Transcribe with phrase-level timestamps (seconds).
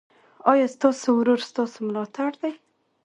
[0.51, 2.53] ایا ستاسو ورور ستاسو ملاتړ دی؟